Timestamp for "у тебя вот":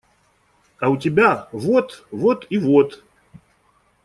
0.89-2.07